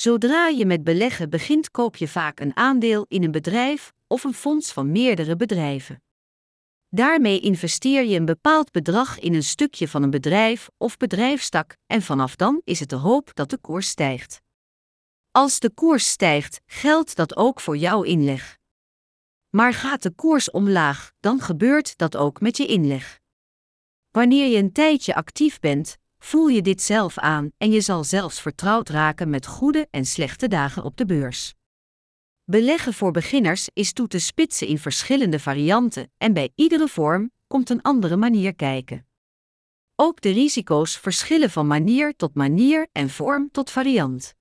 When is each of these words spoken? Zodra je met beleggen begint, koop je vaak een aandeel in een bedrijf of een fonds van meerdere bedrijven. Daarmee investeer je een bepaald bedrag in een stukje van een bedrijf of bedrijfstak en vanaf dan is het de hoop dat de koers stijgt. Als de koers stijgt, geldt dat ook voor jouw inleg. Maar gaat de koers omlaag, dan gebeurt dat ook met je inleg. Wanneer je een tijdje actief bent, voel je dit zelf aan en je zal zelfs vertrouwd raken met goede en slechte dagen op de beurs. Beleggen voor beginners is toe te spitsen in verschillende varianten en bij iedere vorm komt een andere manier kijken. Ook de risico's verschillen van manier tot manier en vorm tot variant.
Zodra 0.00 0.46
je 0.46 0.66
met 0.66 0.84
beleggen 0.84 1.30
begint, 1.30 1.70
koop 1.70 1.96
je 1.96 2.08
vaak 2.08 2.40
een 2.40 2.56
aandeel 2.56 3.04
in 3.08 3.22
een 3.22 3.30
bedrijf 3.30 3.92
of 4.06 4.24
een 4.24 4.34
fonds 4.34 4.72
van 4.72 4.92
meerdere 4.92 5.36
bedrijven. 5.36 6.02
Daarmee 6.88 7.40
investeer 7.40 8.04
je 8.04 8.16
een 8.16 8.24
bepaald 8.24 8.70
bedrag 8.70 9.18
in 9.18 9.34
een 9.34 9.42
stukje 9.42 9.88
van 9.88 10.02
een 10.02 10.10
bedrijf 10.10 10.70
of 10.76 10.96
bedrijfstak 10.96 11.76
en 11.86 12.02
vanaf 12.02 12.36
dan 12.36 12.60
is 12.64 12.80
het 12.80 12.88
de 12.88 12.96
hoop 12.96 13.30
dat 13.34 13.50
de 13.50 13.58
koers 13.58 13.88
stijgt. 13.88 14.40
Als 15.30 15.58
de 15.58 15.70
koers 15.70 16.08
stijgt, 16.10 16.60
geldt 16.66 17.16
dat 17.16 17.36
ook 17.36 17.60
voor 17.60 17.76
jouw 17.76 18.02
inleg. 18.02 18.58
Maar 19.48 19.72
gaat 19.72 20.02
de 20.02 20.10
koers 20.10 20.50
omlaag, 20.50 21.12
dan 21.20 21.40
gebeurt 21.40 21.96
dat 21.96 22.16
ook 22.16 22.40
met 22.40 22.56
je 22.56 22.66
inleg. 22.66 23.20
Wanneer 24.10 24.46
je 24.46 24.56
een 24.58 24.72
tijdje 24.72 25.14
actief 25.14 25.58
bent, 25.58 25.98
voel 26.18 26.46
je 26.46 26.62
dit 26.62 26.82
zelf 26.82 27.18
aan 27.18 27.50
en 27.56 27.70
je 27.70 27.80
zal 27.80 28.04
zelfs 28.04 28.40
vertrouwd 28.40 28.88
raken 28.88 29.30
met 29.30 29.46
goede 29.46 29.86
en 29.90 30.04
slechte 30.04 30.48
dagen 30.48 30.84
op 30.84 30.96
de 30.96 31.06
beurs. 31.06 31.54
Beleggen 32.44 32.94
voor 32.94 33.10
beginners 33.10 33.68
is 33.72 33.92
toe 33.92 34.08
te 34.08 34.18
spitsen 34.18 34.66
in 34.66 34.78
verschillende 34.78 35.38
varianten 35.38 36.12
en 36.16 36.32
bij 36.32 36.52
iedere 36.54 36.88
vorm 36.88 37.30
komt 37.46 37.70
een 37.70 37.82
andere 37.82 38.16
manier 38.16 38.54
kijken. 38.54 39.06
Ook 39.94 40.20
de 40.20 40.30
risico's 40.30 40.96
verschillen 40.96 41.50
van 41.50 41.66
manier 41.66 42.16
tot 42.16 42.34
manier 42.34 42.88
en 42.92 43.10
vorm 43.10 43.50
tot 43.50 43.70
variant. 43.70 44.34